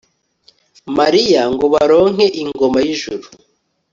mariya, 0.97 1.41
ngo 1.53 1.65
baronke 1.73 2.25
ingoma 2.41 2.79
y'ijuru 2.85 3.25